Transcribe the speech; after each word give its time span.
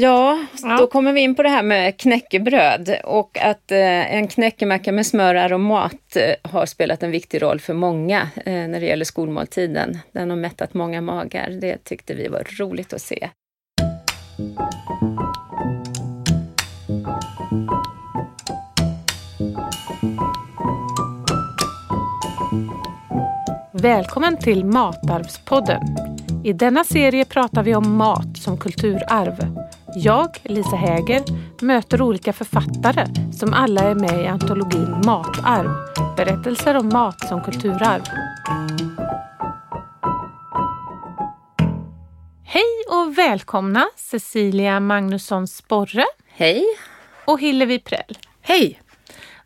Ja, 0.00 0.38
ja, 0.62 0.76
då 0.76 0.86
kommer 0.86 1.12
vi 1.12 1.20
in 1.20 1.34
på 1.34 1.42
det 1.42 1.48
här 1.48 1.62
med 1.62 1.96
knäckebröd 1.96 2.96
och 3.04 3.38
att 3.38 3.72
eh, 3.72 4.14
en 4.14 4.28
knäckemacka 4.28 4.92
med 4.92 5.06
smör 5.06 5.34
och 5.34 5.40
aromat 5.40 6.16
eh, 6.16 6.50
har 6.50 6.66
spelat 6.66 7.02
en 7.02 7.10
viktig 7.10 7.42
roll 7.42 7.60
för 7.60 7.74
många 7.74 8.28
eh, 8.36 8.52
när 8.52 8.80
det 8.80 8.86
gäller 8.86 9.04
skolmåltiden. 9.04 9.98
Den 10.12 10.30
har 10.30 10.36
mättat 10.36 10.74
många 10.74 11.00
magar. 11.00 11.50
Det 11.60 11.84
tyckte 11.84 12.14
vi 12.14 12.28
var 12.28 12.42
roligt 12.58 12.92
att 12.92 13.02
se. 13.02 13.28
Välkommen 23.72 24.36
till 24.36 24.64
Matarvspodden. 24.64 25.82
I 26.44 26.52
denna 26.52 26.84
serie 26.84 27.24
pratar 27.24 27.62
vi 27.62 27.74
om 27.74 27.96
mat 27.96 28.36
som 28.36 28.58
kulturarv. 28.58 29.70
Jag, 29.94 30.36
Lisa 30.42 30.76
Häger, 30.76 31.22
möter 31.62 32.02
olika 32.02 32.32
författare 32.32 33.06
som 33.32 33.52
alla 33.52 33.80
är 33.80 33.94
med 33.94 34.24
i 34.24 34.26
antologin 34.26 35.02
Matarv. 35.06 35.70
Berättelser 36.16 36.76
om 36.76 36.88
mat 36.88 37.28
som 37.28 37.42
kulturarv. 37.42 38.02
Hej 42.44 42.84
och 42.90 43.18
välkomna 43.18 43.88
Cecilia 43.96 44.80
Magnusson 44.80 45.48
Sporre. 45.48 46.04
Hej. 46.26 46.64
Och 47.24 47.40
Hillevi 47.40 47.78
Prell. 47.78 48.18
Hej. 48.40 48.82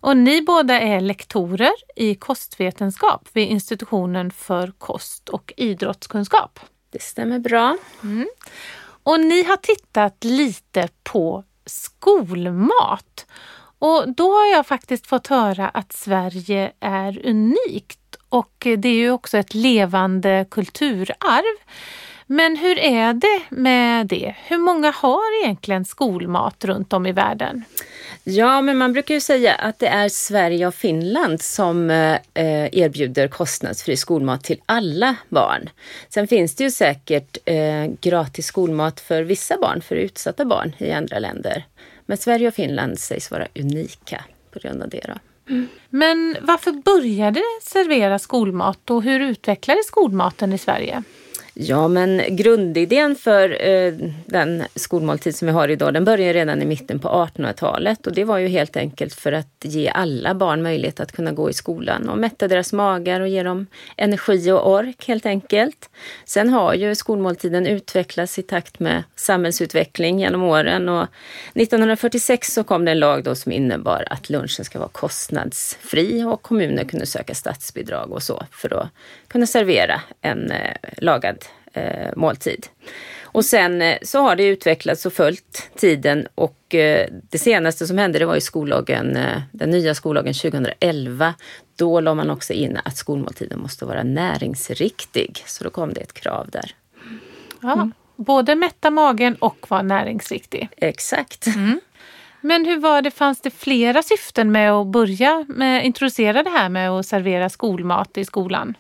Och 0.00 0.16
ni 0.16 0.42
båda 0.42 0.80
är 0.80 1.00
lektorer 1.00 1.72
i 1.96 2.14
kostvetenskap 2.14 3.28
vid 3.32 3.48
institutionen 3.48 4.30
för 4.30 4.72
kost 4.78 5.28
och 5.28 5.52
idrottskunskap. 5.56 6.60
Det 6.90 7.02
stämmer 7.02 7.38
bra. 7.38 7.76
Mm. 8.02 8.26
Och 9.04 9.20
ni 9.20 9.44
har 9.44 9.56
tittat 9.56 10.24
lite 10.24 10.88
på 11.02 11.44
skolmat. 11.66 13.26
Och 13.78 14.14
då 14.14 14.32
har 14.32 14.46
jag 14.46 14.66
faktiskt 14.66 15.06
fått 15.06 15.26
höra 15.26 15.68
att 15.68 15.92
Sverige 15.92 16.72
är 16.80 17.26
unikt 17.26 17.98
och 18.28 18.66
det 18.78 18.88
är 18.88 18.94
ju 18.94 19.10
också 19.10 19.38
ett 19.38 19.54
levande 19.54 20.46
kulturarv. 20.50 21.58
Men 22.26 22.56
hur 22.56 22.78
är 22.78 23.12
det 23.14 23.42
med 23.50 24.06
det? 24.06 24.34
Hur 24.46 24.58
många 24.58 24.90
har 24.90 25.44
egentligen 25.44 25.84
skolmat 25.84 26.64
runt 26.64 26.92
om 26.92 27.06
i 27.06 27.12
världen? 27.12 27.64
Ja, 28.24 28.60
men 28.60 28.78
man 28.78 28.92
brukar 28.92 29.14
ju 29.14 29.20
säga 29.20 29.54
att 29.54 29.78
det 29.78 29.86
är 29.86 30.08
Sverige 30.08 30.66
och 30.66 30.74
Finland 30.74 31.42
som 31.42 31.90
eh, 31.90 32.18
erbjuder 32.72 33.28
kostnadsfri 33.28 33.96
skolmat 33.96 34.44
till 34.44 34.60
alla 34.66 35.16
barn. 35.28 35.70
Sen 36.08 36.28
finns 36.28 36.54
det 36.54 36.64
ju 36.64 36.70
säkert 36.70 37.38
eh, 37.44 37.86
gratis 38.00 38.46
skolmat 38.46 39.00
för 39.00 39.22
vissa 39.22 39.58
barn, 39.58 39.80
för 39.80 39.96
utsatta 39.96 40.44
barn 40.44 40.72
i 40.78 40.92
andra 40.92 41.18
länder. 41.18 41.64
Men 42.06 42.16
Sverige 42.16 42.48
och 42.48 42.54
Finland 42.54 42.98
sägs 42.98 43.30
vara 43.30 43.48
unika 43.54 44.24
på 44.50 44.58
grund 44.58 44.82
av 44.82 44.88
det. 44.88 45.04
Då. 45.08 45.14
Mm. 45.52 45.68
Men 45.90 46.36
varför 46.40 46.72
började 46.72 47.40
servera 47.62 48.18
skolmat 48.18 48.90
och 48.90 49.02
hur 49.02 49.20
utvecklades 49.20 49.86
skolmaten 49.86 50.52
i 50.52 50.58
Sverige? 50.58 51.02
Ja, 51.56 51.88
men 51.88 52.36
grundidén 52.36 53.16
för 53.16 53.68
eh, 53.68 53.94
den 54.26 54.64
skolmåltid 54.74 55.36
som 55.36 55.46
vi 55.46 55.52
har 55.52 55.68
idag, 55.68 55.94
den 55.94 56.04
började 56.04 56.32
redan 56.32 56.62
i 56.62 56.64
mitten 56.64 56.98
på 56.98 57.08
1800-talet 57.08 58.06
och 58.06 58.12
det 58.12 58.24
var 58.24 58.38
ju 58.38 58.48
helt 58.48 58.76
enkelt 58.76 59.14
för 59.14 59.32
att 59.32 59.48
ge 59.62 59.88
alla 59.88 60.34
barn 60.34 60.62
möjlighet 60.62 61.00
att 61.00 61.12
kunna 61.12 61.32
gå 61.32 61.50
i 61.50 61.52
skolan 61.52 62.08
och 62.08 62.18
mätta 62.18 62.48
deras 62.48 62.72
magar 62.72 63.20
och 63.20 63.28
ge 63.28 63.42
dem 63.42 63.66
energi 63.96 64.50
och 64.50 64.70
ork 64.70 65.08
helt 65.08 65.26
enkelt. 65.26 65.90
Sen 66.24 66.48
har 66.48 66.74
ju 66.74 66.94
skolmåltiden 66.94 67.66
utvecklats 67.66 68.38
i 68.38 68.42
takt 68.42 68.80
med 68.80 69.02
samhällsutveckling 69.16 70.20
genom 70.20 70.42
åren 70.42 70.88
och 70.88 71.06
1946 71.54 72.54
så 72.54 72.64
kom 72.64 72.84
det 72.84 72.90
en 72.90 72.98
lag 72.98 73.24
då 73.24 73.34
som 73.34 73.52
innebar 73.52 74.04
att 74.10 74.30
lunchen 74.30 74.64
ska 74.64 74.78
vara 74.78 74.88
kostnadsfri 74.88 76.24
och 76.24 76.42
kommuner 76.42 76.84
kunde 76.84 77.06
söka 77.06 77.34
statsbidrag 77.34 78.12
och 78.12 78.22
så 78.22 78.44
för 78.50 78.80
att 78.80 78.88
kunna 79.28 79.46
servera 79.46 80.00
en 80.20 80.50
eh, 80.50 80.76
lagad 80.98 81.43
eh, 81.74 82.10
måltid. 82.16 82.66
Och 83.34 83.44
sen 83.44 83.82
eh, 83.82 83.98
så 84.02 84.20
har 84.20 84.36
det 84.36 84.44
utvecklats 84.44 85.06
och 85.06 85.12
följt 85.12 85.70
tiden 85.76 86.26
och 86.34 86.74
eh, 86.74 87.08
det 87.30 87.38
senaste 87.38 87.86
som 87.86 87.98
hände 87.98 88.18
det 88.18 88.26
var 88.26 88.36
i 88.36 88.40
skollagen, 88.40 89.16
eh, 89.16 89.42
den 89.52 89.70
nya 89.70 89.94
skollagen 89.94 90.34
2011. 90.34 91.34
Då 91.76 92.00
la 92.00 92.14
man 92.14 92.30
också 92.30 92.52
in 92.52 92.78
att 92.84 92.96
skolmåltiden 92.96 93.60
måste 93.60 93.84
vara 93.84 94.02
näringsriktig. 94.02 95.42
Så 95.46 95.64
då 95.64 95.70
kom 95.70 95.92
det 95.94 96.00
ett 96.00 96.14
krav 96.14 96.50
där. 96.50 96.70
Ja, 97.62 97.72
mm. 97.72 97.92
Både 98.16 98.54
mätta 98.54 98.90
magen 98.90 99.34
och 99.34 99.66
vara 99.68 99.82
näringsriktig. 99.82 100.68
Exakt. 100.76 101.46
Mm. 101.46 101.80
Men 102.40 102.64
hur 102.64 102.78
var 102.78 103.02
det, 103.02 103.10
fanns 103.10 103.40
det 103.40 103.50
flera 103.50 104.02
syften 104.02 104.52
med 104.52 104.72
att 104.72 104.86
börja 104.86 105.46
med, 105.48 105.86
introducera 105.86 106.42
det 106.42 106.50
här 106.50 106.68
med 106.68 106.90
att 106.90 107.06
servera 107.06 107.48
skolmat 107.48 108.18
i 108.18 108.24
skolan? 108.24 108.74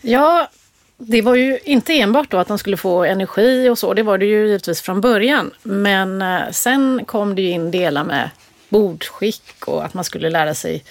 Ja, 0.00 0.48
det 0.98 1.22
var 1.22 1.34
ju 1.34 1.58
inte 1.64 1.92
enbart 1.92 2.30
då 2.30 2.38
att 2.38 2.48
de 2.48 2.58
skulle 2.58 2.76
få 2.76 3.04
energi 3.04 3.68
och 3.68 3.78
så, 3.78 3.94
det 3.94 4.02
var 4.02 4.18
det 4.18 4.26
ju 4.26 4.46
givetvis 4.46 4.80
från 4.80 5.00
början. 5.00 5.50
Men 5.62 6.22
eh, 6.22 6.50
sen 6.50 7.04
kom 7.04 7.34
det 7.34 7.42
ju 7.42 7.50
in 7.50 7.70
delar 7.70 8.04
med 8.04 8.30
bordskick 8.68 9.64
och 9.66 9.84
att 9.84 9.94
man 9.94 10.04
skulle 10.04 10.30
lära 10.30 10.54
sig 10.54 10.84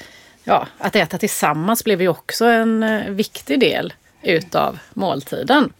ja, 0.44 0.68
att 0.78 0.96
äta 0.96 1.18
tillsammans 1.18 1.84
blev 1.84 2.02
ju 2.02 2.08
också 2.08 2.46
en 2.46 2.84
eh, 2.84 3.10
viktig 3.10 3.60
del 3.60 3.94
utav 4.24 4.80
måltiden. 4.94 5.74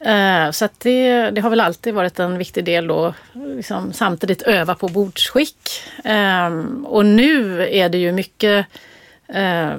Eh, 0.00 0.50
så 0.50 0.64
att 0.64 0.80
det, 0.80 1.30
det 1.30 1.40
har 1.40 1.50
väl 1.50 1.60
alltid 1.60 1.94
varit 1.94 2.18
en 2.18 2.38
viktig 2.38 2.64
del 2.64 2.86
då, 2.86 3.14
liksom 3.32 3.92
samtidigt 3.92 4.42
öva 4.42 4.74
på 4.74 4.88
bordsskick. 4.88 5.82
Ehm, 6.04 6.86
och 6.86 7.06
nu 7.06 7.62
är 7.70 7.88
det 7.88 7.98
ju 7.98 8.12
mycket 8.12 8.66
eh, 9.34 9.76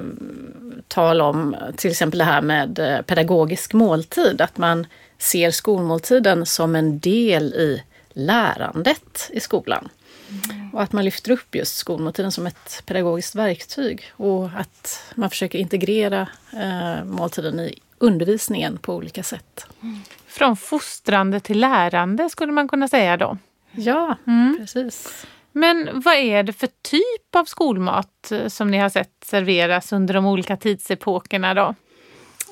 tal 0.88 1.20
om 1.20 1.56
till 1.76 1.90
exempel 1.90 2.18
det 2.18 2.24
här 2.24 2.42
med 2.42 2.78
eh, 2.78 3.02
pedagogisk 3.02 3.72
måltid, 3.72 4.40
att 4.40 4.58
man 4.58 4.86
ser 5.18 5.50
skolmåltiden 5.50 6.46
som 6.46 6.76
en 6.76 6.98
del 6.98 7.54
i 7.54 7.82
lärandet 8.12 9.30
i 9.32 9.40
skolan. 9.40 9.88
Mm. 10.28 10.74
Och 10.74 10.82
att 10.82 10.92
man 10.92 11.04
lyfter 11.04 11.30
upp 11.30 11.54
just 11.54 11.76
skolmåltiden 11.76 12.32
som 12.32 12.46
ett 12.46 12.82
pedagogiskt 12.86 13.34
verktyg 13.34 14.12
och 14.16 14.50
att 14.56 15.12
man 15.14 15.30
försöker 15.30 15.58
integrera 15.58 16.28
eh, 16.52 17.04
måltiden 17.04 17.60
i 17.60 17.78
undervisningen 17.98 18.78
på 18.78 18.94
olika 18.94 19.22
sätt. 19.22 19.66
Mm. 19.82 20.00
Från 20.26 20.56
fostrande 20.56 21.40
till 21.40 21.60
lärande 21.60 22.30
skulle 22.30 22.52
man 22.52 22.68
kunna 22.68 22.88
säga 22.88 23.16
då? 23.16 23.38
Ja, 23.72 24.16
mm. 24.26 24.56
precis. 24.60 25.26
Men 25.52 26.00
vad 26.04 26.14
är 26.14 26.42
det 26.42 26.52
för 26.52 26.68
typ 26.82 27.36
av 27.36 27.44
skolmat 27.44 28.32
eh, 28.32 28.48
som 28.48 28.70
ni 28.70 28.78
har 28.78 28.88
sett 28.88 29.24
serveras 29.24 29.92
under 29.92 30.14
de 30.14 30.26
olika 30.26 30.56
tidsepokerna 30.56 31.54
då? 31.54 31.74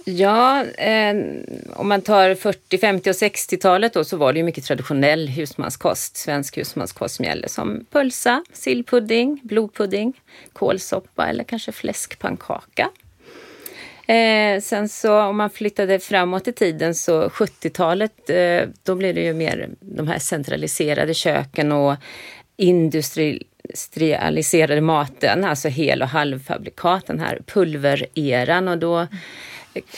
Ja, 0.05 0.65
eh, 0.65 1.17
om 1.73 1.89
man 1.89 2.03
tar 2.03 2.35
40, 2.35 2.79
50 2.79 3.11
och 3.11 3.15
60-talet 3.15 3.93
då 3.93 4.05
så 4.05 4.17
var 4.17 4.33
det 4.33 4.39
ju 4.39 4.45
mycket 4.45 4.65
traditionell 4.65 5.29
husmanskost, 5.29 6.17
svensk 6.17 6.59
husmanskost 6.59 7.15
som 7.15 7.25
gäller 7.25 7.49
som 7.49 7.85
pölsa, 7.91 8.45
sillpudding, 8.53 9.41
blodpudding, 9.43 10.21
kålsoppa 10.53 11.29
eller 11.29 11.45
kanske 11.45 11.73
fläskpannkaka. 11.73 12.89
Eh, 14.07 14.61
sen 14.61 14.89
så 14.89 15.21
om 15.21 15.37
man 15.37 15.51
flyttade 15.51 15.99
framåt 15.99 16.49
i 16.49 16.53
tiden 16.53 16.95
så 16.95 17.29
70-talet, 17.29 18.31
eh, 18.31 18.69
då 18.83 18.95
blev 18.95 19.15
det 19.15 19.21
ju 19.21 19.33
mer 19.33 19.69
de 19.81 20.09
här 20.09 20.19
centraliserade 20.19 21.15
köken 21.15 21.73
och 21.73 21.95
industrialiserade 22.61 24.81
maten, 24.81 25.45
alltså 25.45 25.69
hel 25.69 26.03
och 26.03 26.09
halvfabrikat, 26.09 27.07
den 27.07 27.21
här 27.21 27.43
pulvereran 27.47 28.69
och 28.69 28.79
då 28.79 29.07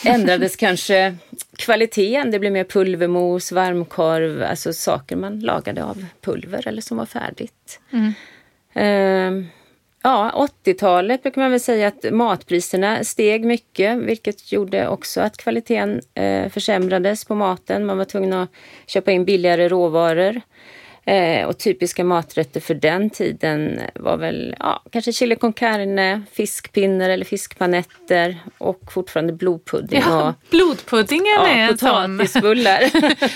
ändrades 0.05 0.55
kanske 0.55 1.15
kvaliteten. 1.57 2.31
Det 2.31 2.39
blev 2.39 2.51
mer 2.51 2.63
pulvermos, 2.63 3.51
varmkorv, 3.51 4.43
alltså 4.43 4.73
saker 4.73 5.15
man 5.15 5.39
lagade 5.39 5.83
av 5.83 6.05
pulver 6.21 6.67
eller 6.67 6.81
som 6.81 6.97
var 6.97 7.05
färdigt. 7.05 7.79
Mm. 7.91 8.13
Uh, 8.75 9.45
ja, 10.03 10.47
80-talet 10.65 11.23
brukar 11.23 11.41
man 11.41 11.51
väl 11.51 11.59
säga 11.59 11.87
att 11.87 12.05
matpriserna 12.11 13.03
steg 13.03 13.45
mycket, 13.45 13.97
vilket 13.97 14.51
gjorde 14.51 14.87
också 14.87 15.21
att 15.21 15.37
kvaliteten 15.37 16.01
uh, 16.19 16.49
försämrades 16.49 17.25
på 17.25 17.35
maten. 17.35 17.85
Man 17.85 17.97
var 17.97 18.05
tvungen 18.05 18.33
att 18.33 18.49
köpa 18.85 19.11
in 19.11 19.25
billigare 19.25 19.69
råvaror. 19.69 20.41
Eh, 21.05 21.47
och 21.47 21.57
typiska 21.57 22.03
maträtter 22.03 22.59
för 22.59 22.73
den 22.73 23.09
tiden 23.09 23.79
var 23.95 24.17
väl 24.17 24.55
ja, 24.59 24.83
kanske 24.91 25.13
chili 25.13 25.35
con 25.35 25.53
carne, 25.53 26.21
fiskpinnar 26.31 27.09
eller 27.09 27.25
fiskpanetter 27.25 28.39
och 28.57 28.81
fortfarande 28.91 29.33
blodpudding. 29.33 30.01
Ja, 30.05 30.29
och, 30.29 30.35
blodpuddingen 30.49 31.33
ja, 31.37 31.47
är 31.47 31.69
en 31.69 31.77
sån. 31.77 32.21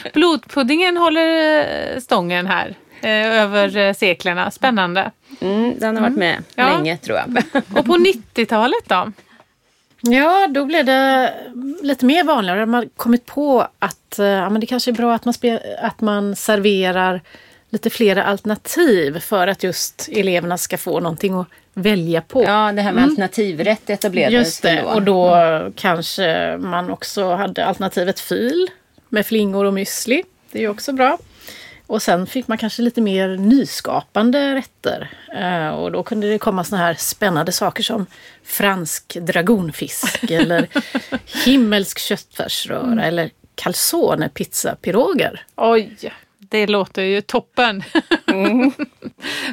blodpuddingen 0.14 0.98
håller 0.98 1.60
eh, 1.60 2.00
stången 2.00 2.48
här 2.48 2.75
eh, 3.02 3.42
över 3.42 3.78
eh, 3.78 3.94
seklerna. 3.94 4.52
Spännande. 4.52 5.12
Mm, 5.40 5.80
den 5.80 5.96
har 5.96 6.04
varit 6.04 6.18
med 6.18 6.44
mm. 6.56 6.74
länge 6.74 6.98
tror 6.98 7.18
jag. 7.18 7.44
och 7.78 7.86
på 7.86 7.94
90-talet 7.94 8.84
då? 8.88 9.12
Ja, 10.02 10.48
då 10.50 10.66
blev 10.66 10.86
det 10.86 11.34
lite 11.81 12.06
mer 12.06 12.24
vanligare. 12.24 12.66
Man 12.66 12.84
har 12.84 12.90
kommit 12.96 13.25
på 13.25 13.68
att 13.80 14.16
ja, 14.18 14.50
men 14.50 14.60
det 14.60 14.68
kanske 14.68 14.92
är 14.92 14.94
bra 14.94 15.14
att 15.14 15.25
man, 15.25 15.34
att 15.81 16.02
man 16.02 16.36
serverar 16.36 17.22
lite 17.69 17.90
flera 17.90 18.24
alternativ 18.24 19.19
för 19.19 19.48
att 19.48 19.64
just 19.64 20.10
eleverna 20.12 20.58
ska 20.58 20.78
få 20.78 21.00
någonting 21.00 21.34
att 21.34 21.48
välja 21.74 22.22
på. 22.22 22.44
Ja, 22.44 22.72
det 22.72 22.81
här 22.81 22.92
med 22.92 23.04
alternativrätt 23.04 23.90
etablerades 23.90 24.34
Just 24.34 24.62
det, 24.62 24.81
då. 24.81 24.88
och 24.90 25.02
då 25.02 25.72
kanske 25.75 26.58
man 26.58 26.90
också 26.90 27.34
hade 27.34 27.66
alternativet 27.66 28.19
fil 28.19 28.68
med 29.10 29.25
flingor 29.25 29.66
och 29.66 29.74
müsli. 29.74 30.24
Det 30.52 30.58
är 30.60 30.62
ju 30.62 30.69
också 30.69 30.94
bra. 30.94 31.18
Och 31.88 32.02
sen 32.02 32.28
fick 32.28 32.48
man 32.48 32.58
kanske 32.58 32.81
lite 32.81 33.02
mer 33.02 33.28
nyskapande 33.38 34.56
rätter. 34.56 35.10
Eh, 35.36 35.69
och 35.69 35.92
då 35.92 36.04
kunde 36.04 36.30
det 36.30 36.38
komma 36.38 36.64
såna 36.64 36.81
här 36.81 36.94
spännande 36.94 37.52
saker 37.52 37.84
som 37.84 38.06
fransk 38.44 39.18
dragonfisk 39.22 40.24
eller 40.31 40.68
himmelsk 41.46 42.00
köttfärsröra 42.00 43.04
eller 43.04 43.30
calzone 43.56 44.30
pizzapiroger. 44.30 45.46
Oj, 45.56 45.98
det 46.50 46.68
låter 46.68 47.04
ju 47.04 47.22
toppen. 47.22 47.84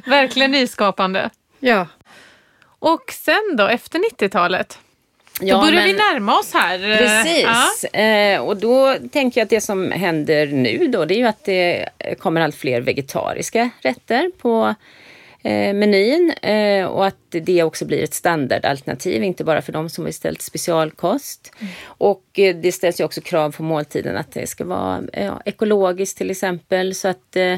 Verkligen 0.06 0.50
nyskapande. 0.50 1.30
Ja. 1.60 1.86
Och 2.78 3.12
sen 3.12 3.56
då, 3.56 3.66
efter 3.66 3.98
90-talet? 3.98 4.78
Ja, 5.40 5.54
då 5.54 5.60
börjar 5.60 5.74
men- 5.74 5.84
vi 5.86 5.92
närma 5.92 6.38
oss 6.38 6.52
här. 6.54 6.78
Precis. 6.98 7.84
Ja. 7.92 7.98
Eh, 8.00 8.40
och 8.40 8.56
då 8.56 8.94
tänker 9.12 9.40
jag 9.40 9.44
att 9.44 9.50
det 9.50 9.60
som 9.60 9.90
händer 9.92 10.46
nu 10.46 10.86
då, 10.88 11.04
det 11.04 11.14
är 11.14 11.18
ju 11.18 11.26
att 11.26 11.44
det 11.44 11.88
kommer 12.18 12.40
allt 12.40 12.56
fler 12.56 12.80
vegetariska 12.80 13.70
rätter 13.82 14.30
på 14.38 14.74
menyn 15.50 16.30
eh, 16.42 16.86
och 16.86 17.06
att 17.06 17.30
det 17.30 17.62
också 17.62 17.84
blir 17.84 18.02
ett 18.02 18.14
standardalternativ, 18.14 19.22
inte 19.22 19.44
bara 19.44 19.62
för 19.62 19.72
de 19.72 19.88
som 19.88 20.04
har 20.04 20.08
istället 20.08 20.42
specialkost. 20.42 21.52
Och 21.84 22.38
eh, 22.38 22.56
det 22.56 22.72
ställs 22.72 23.00
ju 23.00 23.04
också 23.04 23.20
krav 23.20 23.52
på 23.56 23.62
måltiden 23.62 24.16
att 24.16 24.32
det 24.32 24.46
ska 24.46 24.64
vara 24.64 25.02
ja, 25.12 25.42
ekologiskt 25.44 26.18
till 26.18 26.30
exempel 26.30 26.94
så 26.94 27.08
att 27.08 27.36
eh, 27.36 27.56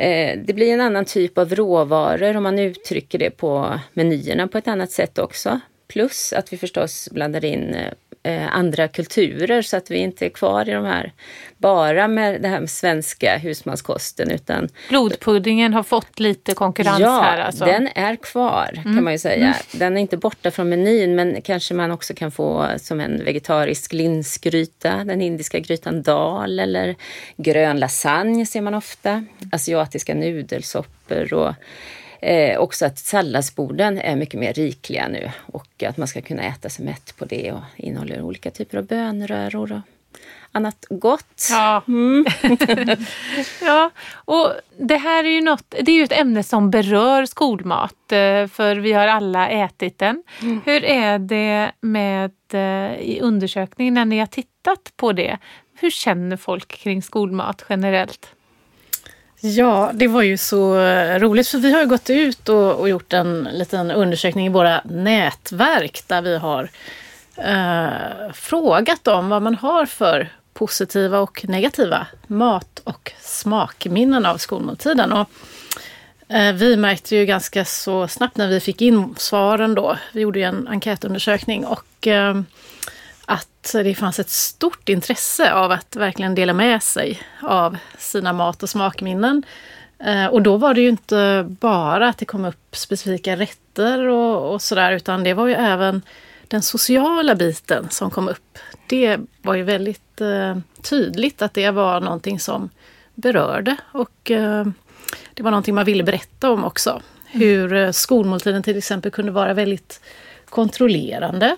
Eh, 0.00 0.38
Det 0.44 0.52
blir 0.54 0.72
en 0.72 0.80
annan 0.80 1.04
typ 1.04 1.38
av 1.38 1.54
råvaror 1.54 2.36
om 2.36 2.42
man 2.42 2.58
uttrycker 2.58 3.18
det 3.18 3.30
på 3.30 3.80
menyerna 3.92 4.48
på 4.48 4.58
ett 4.58 4.68
annat 4.68 4.90
sätt 4.90 5.18
också. 5.18 5.60
Plus 5.88 6.32
att 6.32 6.52
vi 6.52 6.56
förstås 6.56 7.08
blandar 7.12 7.44
in 7.44 7.76
eh, 8.22 8.56
andra 8.56 8.88
kulturer 8.88 9.62
så 9.62 9.76
att 9.76 9.90
vi 9.90 9.98
inte 9.98 10.26
är 10.26 10.30
kvar 10.30 10.68
i 10.68 10.72
de 10.72 10.84
här 10.84 11.12
bara 11.58 12.08
med 12.08 12.42
det 12.42 12.48
här 12.48 12.60
med 12.60 12.70
svenska 12.70 13.38
husmanskosten 13.38 14.30
utan 14.30 14.68
Blodpuddingen 14.88 15.74
har 15.74 15.82
fått 15.82 16.20
lite 16.20 16.54
konkurrens 16.54 17.00
ja, 17.00 17.20
här 17.20 17.38
alltså. 17.38 17.64
den 17.64 17.88
är 17.94 18.16
kvar 18.16 18.80
kan 18.82 19.04
man 19.04 19.12
ju 19.12 19.18
säga. 19.18 19.56
Den 19.72 19.96
är 19.96 20.00
inte 20.00 20.16
borta 20.16 20.50
från 20.50 20.68
menyn 20.68 21.14
men 21.14 21.42
kanske 21.42 21.74
man 21.74 21.90
också 21.90 22.14
kan 22.14 22.30
få 22.30 22.68
som 22.76 23.00
en 23.00 23.24
vegetarisk 23.24 23.92
linsgryta, 23.92 25.04
den 25.04 25.22
indiska 25.22 25.58
grytan 25.58 26.02
dal 26.02 26.60
eller 26.60 26.94
grön 27.36 27.80
lasagne 27.80 28.46
ser 28.46 28.60
man 28.60 28.74
ofta. 28.74 29.24
Asiatiska 29.52 30.14
nudelsoppor 30.14 31.32
och 31.34 31.54
eh, 32.22 32.58
också 32.58 32.86
att 32.86 32.98
salladsborden 32.98 33.98
är 33.98 34.16
mycket 34.16 34.40
mer 34.40 34.52
rikliga 34.52 35.08
nu 35.08 35.30
och 35.46 35.82
att 35.82 35.96
man 35.96 36.08
ska 36.08 36.20
kunna 36.20 36.42
äta 36.42 36.68
sig 36.68 36.84
mätt 36.84 37.16
på 37.16 37.24
det 37.24 37.52
och 37.52 37.62
innehåller 37.76 38.22
olika 38.22 38.50
typer 38.50 38.78
av 38.78 38.84
bönröror 38.86 39.72
och 39.72 39.80
annat 40.52 40.86
gott. 40.90 41.48
Ja. 41.50 41.82
ja, 43.60 43.90
och 44.14 44.52
det 44.78 44.96
här 44.96 45.24
är 45.24 45.28
ju 45.28 45.40
något, 45.40 45.74
det 45.82 45.90
är 45.90 45.96
ju 45.96 46.04
ett 46.04 46.20
ämne 46.20 46.42
som 46.42 46.70
berör 46.70 47.26
skolmat, 47.26 48.12
eh, 48.12 48.46
för 48.46 48.76
vi 48.76 48.92
har 48.92 49.06
alla 49.06 49.48
ätit 49.48 49.98
den. 49.98 50.22
Hur 50.64 50.84
är 50.84 51.18
det 51.18 51.72
med 51.80 52.32
eh, 52.52 53.00
i 53.00 53.18
undersökningen 53.22 53.94
när 53.94 54.04
ni 54.04 54.18
har 54.18 54.26
tittat 54.26 54.92
på 54.96 55.12
det? 55.12 55.38
Hur 55.80 55.90
känner 55.90 56.36
folk 56.36 56.68
kring 56.68 57.02
skolmat 57.02 57.64
generellt? 57.68 58.34
Ja, 59.42 59.90
det 59.94 60.08
var 60.08 60.22
ju 60.22 60.36
så 60.36 60.74
roligt 61.18 61.48
för 61.48 61.58
vi 61.58 61.72
har 61.72 61.80
ju 61.80 61.86
gått 61.86 62.10
ut 62.10 62.48
och, 62.48 62.74
och 62.74 62.88
gjort 62.88 63.12
en 63.12 63.48
liten 63.52 63.90
undersökning 63.90 64.46
i 64.46 64.48
våra 64.48 64.80
nätverk 64.84 66.02
där 66.06 66.22
vi 66.22 66.36
har 66.36 66.70
eh, 67.36 68.32
frågat 68.32 69.08
om 69.08 69.28
vad 69.28 69.42
man 69.42 69.54
har 69.54 69.86
för 69.86 70.28
positiva 70.54 71.18
och 71.18 71.44
negativa 71.48 72.06
mat 72.26 72.80
och 72.84 73.12
smakminnen 73.20 74.26
av 74.26 74.36
skolmåltiden. 74.36 75.12
Och, 75.12 75.28
eh, 76.28 76.52
vi 76.54 76.76
märkte 76.76 77.16
ju 77.16 77.26
ganska 77.26 77.64
så 77.64 78.08
snabbt 78.08 78.36
när 78.36 78.48
vi 78.48 78.60
fick 78.60 78.82
in 78.82 79.14
svaren 79.18 79.74
då, 79.74 79.96
vi 80.12 80.20
gjorde 80.20 80.38
ju 80.38 80.44
en 80.44 80.68
enkätundersökning 80.68 81.66
och 81.66 82.06
eh, 82.06 82.40
att 83.30 83.70
det 83.72 83.94
fanns 83.94 84.18
ett 84.18 84.30
stort 84.30 84.88
intresse 84.88 85.52
av 85.52 85.72
att 85.72 85.96
verkligen 85.96 86.34
dela 86.34 86.52
med 86.52 86.82
sig 86.82 87.22
av 87.42 87.76
sina 87.98 88.32
mat 88.32 88.62
och 88.62 88.68
smakminnen. 88.68 89.42
Eh, 89.98 90.26
och 90.26 90.42
då 90.42 90.56
var 90.56 90.74
det 90.74 90.80
ju 90.80 90.88
inte 90.88 91.46
bara 91.48 92.08
att 92.08 92.18
det 92.18 92.24
kom 92.24 92.44
upp 92.44 92.76
specifika 92.76 93.36
rätter 93.36 94.06
och, 94.06 94.52
och 94.52 94.62
sådär, 94.62 94.92
utan 94.92 95.24
det 95.24 95.34
var 95.34 95.46
ju 95.46 95.54
även 95.54 96.02
den 96.48 96.62
sociala 96.62 97.34
biten 97.34 97.90
som 97.90 98.10
kom 98.10 98.28
upp. 98.28 98.58
Det 98.86 99.18
var 99.42 99.54
ju 99.54 99.62
väldigt 99.62 100.20
eh, 100.20 100.58
tydligt 100.82 101.42
att 101.42 101.54
det 101.54 101.70
var 101.70 102.00
någonting 102.00 102.40
som 102.40 102.70
berörde 103.14 103.76
och 103.92 104.30
eh, 104.30 104.66
det 105.34 105.42
var 105.42 105.50
någonting 105.50 105.74
man 105.74 105.84
ville 105.84 106.04
berätta 106.04 106.50
om 106.50 106.64
också. 106.64 107.02
Hur 107.26 107.74
eh, 107.74 107.90
skolmåltiden 107.90 108.62
till 108.62 108.78
exempel 108.78 109.10
kunde 109.10 109.32
vara 109.32 109.54
väldigt 109.54 110.00
kontrollerande. 110.48 111.56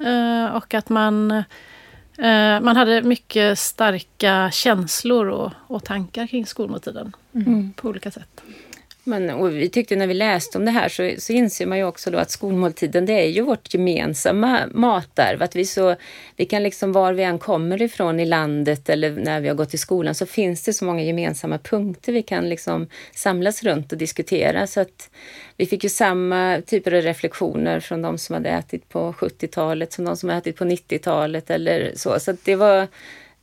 Eh, 0.00 0.56
och 0.56 0.74
att 0.74 0.88
man, 0.88 1.30
eh, 1.30 2.60
man 2.60 2.76
hade 2.76 3.02
mycket 3.02 3.58
starka 3.58 4.50
känslor 4.52 5.28
och, 5.28 5.52
och 5.66 5.84
tankar 5.84 6.26
kring 6.26 6.46
skolmåltiden 6.46 7.12
på 7.76 7.88
olika 7.88 8.10
sätt. 8.10 8.42
Men, 9.08 9.30
och 9.30 9.56
vi 9.56 9.68
tyckte 9.68 9.96
när 9.96 10.06
vi 10.06 10.14
läste 10.14 10.58
om 10.58 10.64
det 10.64 10.70
här 10.70 10.88
så, 10.88 11.14
så 11.18 11.32
inser 11.32 11.66
man 11.66 11.78
ju 11.78 11.84
också 11.84 12.10
då 12.10 12.18
att 12.18 12.30
skolmåltiden 12.30 13.06
det 13.06 13.12
är 13.12 13.26
ju 13.26 13.42
vårt 13.42 13.74
gemensamma 13.74 14.60
matarv. 14.74 15.42
Att 15.42 15.56
vi, 15.56 15.64
så, 15.64 15.96
vi 16.36 16.44
kan 16.44 16.62
liksom 16.62 16.92
var 16.92 17.12
vi 17.12 17.22
än 17.22 17.38
kommer 17.38 17.82
ifrån 17.82 18.20
i 18.20 18.26
landet 18.26 18.88
eller 18.88 19.10
när 19.10 19.40
vi 19.40 19.48
har 19.48 19.54
gått 19.54 19.74
i 19.74 19.78
skolan 19.78 20.14
så 20.14 20.26
finns 20.26 20.62
det 20.62 20.72
så 20.72 20.84
många 20.84 21.02
gemensamma 21.02 21.58
punkter 21.58 22.12
vi 22.12 22.22
kan 22.22 22.48
liksom 22.48 22.86
samlas 23.14 23.62
runt 23.62 23.92
och 23.92 23.98
diskutera. 23.98 24.66
Så 24.66 24.80
att 24.80 25.10
vi 25.56 25.66
fick 25.66 25.84
ju 25.84 25.90
samma 25.90 26.62
typer 26.66 26.94
av 26.94 27.02
reflektioner 27.02 27.80
från 27.80 28.02
de 28.02 28.18
som 28.18 28.34
hade 28.34 28.48
ätit 28.48 28.88
på 28.88 29.12
70-talet 29.12 29.92
som 29.92 30.04
de 30.04 30.16
som 30.16 30.28
hade 30.28 30.38
ätit 30.38 30.56
på 30.56 30.64
90-talet 30.64 31.50
eller 31.50 31.92
så. 31.94 32.20
Så 32.20 32.30
att 32.30 32.44
det 32.44 32.56
var 32.56 32.86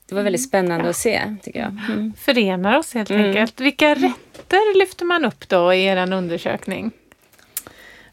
det 0.10 0.16
var 0.16 0.24
väldigt 0.24 0.44
spännande 0.44 0.90
att 0.90 0.96
se, 0.96 1.36
tycker 1.44 1.60
jag. 1.60 1.78
Mm. 1.90 2.14
Förenar 2.18 2.78
oss 2.78 2.94
helt 2.94 3.12
enkelt. 3.12 3.60
Vilka 3.60 3.96
rätter 3.96 4.80
lyfter 4.80 5.06
man 5.06 5.26
upp 5.26 5.50
då 5.50 5.74
i 5.74 5.86
er 5.86 6.14
undersökning? 6.14 6.92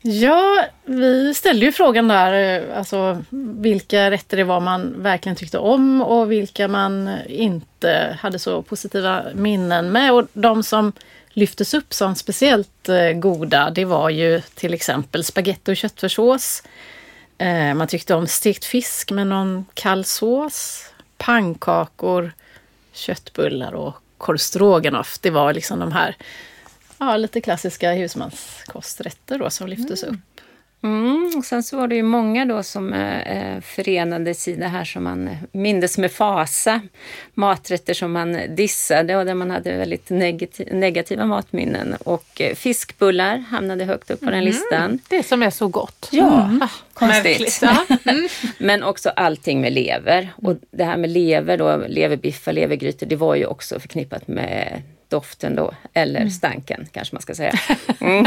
Ja, 0.04 0.64
vi 0.84 1.34
ställde 1.34 1.66
ju 1.66 1.72
frågan 1.72 2.08
där, 2.08 2.60
eh, 2.60 2.78
alltså 2.78 3.22
vilka 3.60 4.10
rätter 4.10 4.36
det 4.36 4.44
var 4.44 4.60
man 4.60 5.02
verkligen 5.02 5.36
tyckte 5.36 5.58
om 5.58 6.02
och 6.02 6.32
vilka 6.32 6.68
man 6.68 7.10
inte 7.28 8.18
hade 8.20 8.38
så 8.38 8.62
positiva 8.62 9.24
minnen 9.34 9.92
med. 9.92 10.12
Och 10.12 10.26
de 10.32 10.62
som 10.62 10.92
lyftes 11.28 11.74
upp 11.74 11.94
som 11.94 12.14
speciellt 12.14 12.88
eh, 12.88 13.12
goda, 13.12 13.70
det 13.70 13.84
var 13.84 14.10
ju 14.10 14.40
till 14.54 14.74
exempel 14.74 15.24
spaghetti 15.24 15.72
och 15.72 15.76
köttfärssås. 15.76 16.62
Eh, 17.38 17.74
man 17.74 17.86
tyckte 17.86 18.14
om 18.14 18.26
stekt 18.26 18.64
fisk 18.64 19.10
med 19.10 19.26
någon 19.26 19.66
kall 19.74 20.04
sås, 20.04 20.91
pannkakor, 21.22 22.32
köttbullar 22.92 23.72
och 23.72 23.94
korv 24.18 24.36
stroganoff. 24.36 25.18
Det 25.20 25.30
var 25.30 25.52
liksom 25.52 25.78
de 25.78 25.92
här 25.92 26.16
ja, 26.98 27.16
lite 27.16 27.40
klassiska 27.40 27.92
husmanskosträtter 27.92 29.38
då 29.38 29.50
som 29.50 29.68
lyftes 29.68 30.02
upp. 30.02 30.40
Mm, 30.82 31.32
och 31.36 31.44
sen 31.44 31.62
så 31.62 31.76
var 31.76 31.88
det 31.88 31.94
ju 31.94 32.02
många 32.02 32.44
då 32.44 32.62
som 32.62 32.92
eh, 32.92 33.60
förenades 33.60 34.48
i 34.48 34.54
det 34.56 34.66
här 34.68 34.84
som 34.84 35.04
man 35.04 35.30
mindes 35.52 35.98
med 35.98 36.12
fasa. 36.12 36.80
Maträtter 37.34 37.94
som 37.94 38.12
man 38.12 38.38
dissade 38.56 39.16
och 39.16 39.24
där 39.24 39.34
man 39.34 39.50
hade 39.50 39.76
väldigt 39.76 40.10
negati- 40.10 40.74
negativa 40.74 41.26
matminnen. 41.26 41.94
Och 42.04 42.40
eh, 42.40 42.54
fiskbullar 42.54 43.38
hamnade 43.38 43.84
högt 43.84 44.10
upp 44.10 44.20
på 44.20 44.30
den 44.30 44.44
listan. 44.44 44.98
Det 45.08 45.22
som 45.22 45.42
är 45.42 45.50
så 45.50 45.68
gott. 45.68 46.08
Ja, 46.12 46.50
Ah, 46.62 46.68
konstigt. 46.94 47.62
Mm. 48.06 48.28
Men 48.58 48.82
också 48.82 49.08
allting 49.10 49.60
med 49.60 49.72
lever. 49.72 50.28
Och 50.42 50.56
det 50.70 50.84
här 50.84 50.96
med 50.96 51.10
lever 51.10 51.56
då, 51.58 51.76
leverbiffar, 51.88 52.52
levergrytor, 52.52 53.06
det 53.06 53.16
var 53.16 53.34
ju 53.34 53.46
också 53.46 53.80
förknippat 53.80 54.28
med 54.28 54.82
doften 55.12 55.56
då, 55.56 55.74
eller 55.92 56.28
stanken 56.28 56.88
kanske 56.92 57.14
man 57.14 57.22
ska 57.22 57.34
säga. 57.34 57.52
Mm. 58.00 58.26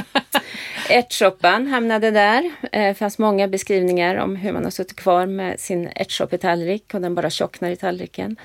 Ärtsoppan 0.89 1.67
hamnade 1.67 2.11
där. 2.11 2.51
Det 2.71 2.97
fanns 2.97 3.17
många 3.17 3.47
beskrivningar 3.47 4.15
om 4.15 4.35
hur 4.35 4.51
man 4.51 4.63
har 4.63 4.71
suttit 4.71 4.95
kvar 4.95 5.25
med 5.25 5.59
sin 5.59 5.89
ärtsoppetallrik 5.95 6.93
och 6.93 7.01
den 7.01 7.15
bara 7.15 7.29
tjocknar 7.29 7.69
i 7.69 7.75
tallriken. 7.75 8.35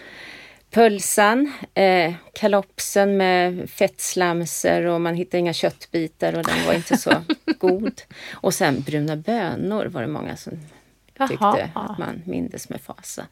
Pölsan, 0.71 1.53
eh, 1.75 2.13
kalopsen 2.33 3.17
med 3.17 3.71
fettslamser 3.71 4.85
och 4.85 5.01
man 5.01 5.15
hittade 5.15 5.39
inga 5.39 5.53
köttbitar 5.53 6.39
och 6.39 6.45
den 6.45 6.67
var 6.67 6.75
inte 6.75 6.97
så 6.97 7.13
god. 7.59 8.03
Och 8.33 8.55
sen 8.55 8.81
bruna 8.81 9.17
bönor 9.17 9.87
var 9.87 10.01
det 10.01 10.09
många 10.09 10.37
som 10.37 10.53
tyckte 11.29 11.71
att 11.75 11.99
man 11.99 12.23
mindes 12.25 12.69
med 12.69 12.81
fasa. 12.81 13.23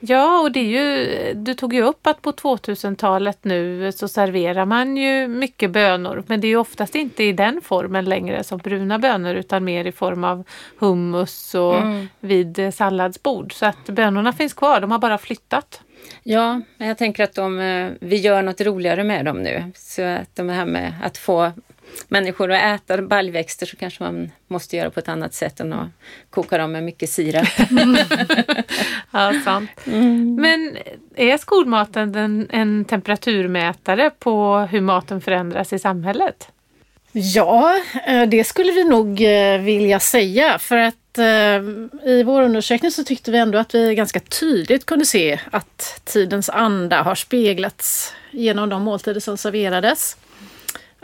Ja, 0.00 0.40
och 0.40 0.52
det 0.52 0.60
är 0.60 0.64
ju, 0.64 1.34
du 1.34 1.54
tog 1.54 1.74
ju 1.74 1.82
upp 1.82 2.06
att 2.06 2.22
på 2.22 2.32
2000-talet 2.32 3.38
nu 3.44 3.92
så 3.92 4.08
serverar 4.08 4.64
man 4.64 4.96
ju 4.96 5.28
mycket 5.28 5.70
bönor, 5.70 6.24
men 6.26 6.40
det 6.40 6.46
är 6.46 6.48
ju 6.48 6.56
oftast 6.56 6.94
inte 6.94 7.24
i 7.24 7.32
den 7.32 7.60
formen 7.64 8.04
längre 8.04 8.44
som 8.44 8.58
bruna 8.58 8.98
bönor 8.98 9.34
utan 9.34 9.64
mer 9.64 9.84
i 9.84 9.92
form 9.92 10.24
av 10.24 10.44
hummus 10.78 11.54
och 11.54 11.78
mm. 11.78 12.08
vid 12.20 12.74
salladsbord. 12.74 13.52
Så 13.52 13.66
att 13.66 13.86
bönorna 13.86 14.32
finns 14.32 14.54
kvar, 14.54 14.80
de 14.80 14.90
har 14.90 14.98
bara 14.98 15.18
flyttat. 15.18 15.82
Ja, 16.22 16.60
men 16.76 16.88
jag 16.88 16.98
tänker 16.98 17.24
att 17.24 17.34
de, 17.34 17.58
eh, 17.58 17.92
vi 18.00 18.16
gör 18.16 18.42
något 18.42 18.60
roligare 18.60 19.04
med 19.04 19.24
dem 19.24 19.42
nu. 19.42 19.72
Så 19.74 20.02
att 20.02 20.36
de 20.36 20.48
här 20.48 20.66
med 20.66 20.94
att 21.02 21.18
få 21.18 21.52
människor 22.08 22.52
att 22.52 22.80
äta 22.80 23.02
baljväxter 23.02 23.66
så 23.66 23.76
kanske 23.76 24.04
man 24.04 24.30
måste 24.46 24.76
göra 24.76 24.90
på 24.90 25.00
ett 25.00 25.08
annat 25.08 25.34
sätt 25.34 25.60
än 25.60 25.72
att 25.72 25.88
koka 26.30 26.58
dem 26.58 26.72
med 26.72 26.84
mycket 26.84 27.10
sirap. 27.10 27.48
ja, 29.10 29.32
sant. 29.44 29.70
Mm. 29.84 30.34
Men 30.34 30.78
är 31.16 31.38
skolmaten 31.38 32.14
en, 32.14 32.46
en 32.50 32.84
temperaturmätare 32.84 34.10
på 34.10 34.58
hur 34.70 34.80
maten 34.80 35.20
förändras 35.20 35.72
i 35.72 35.78
samhället? 35.78 36.48
Ja, 37.12 37.80
eh, 38.06 38.28
det 38.28 38.44
skulle 38.44 38.72
vi 38.72 38.84
nog 38.84 39.22
eh, 39.22 39.60
vilja 39.60 40.00
säga 40.00 40.58
för 40.58 40.76
att 40.76 41.18
eh, 41.18 42.10
i 42.10 42.22
vår 42.26 42.42
undersökning 42.42 42.90
så 42.90 43.04
tyckte 43.04 43.30
vi 43.30 43.38
ändå 43.38 43.58
att 43.58 43.74
vi 43.74 43.94
ganska 43.94 44.20
tydligt 44.20 44.86
kunde 44.86 45.06
se 45.06 45.40
att 45.50 46.00
tidens 46.04 46.50
anda 46.50 47.02
har 47.02 47.14
speglats 47.14 48.14
genom 48.30 48.68
de 48.68 48.82
måltider 48.82 49.20
som 49.20 49.36
serverades. 49.36 50.16